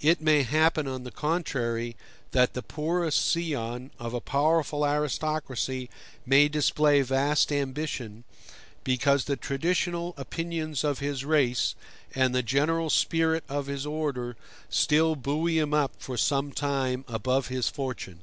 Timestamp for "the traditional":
9.26-10.14